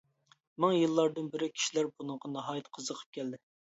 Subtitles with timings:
[0.63, 3.45] مىڭ يىللاردىن بېرى كىشىلەر بۇنىڭغا ناھايىتى قىزىقىپ كەلدى.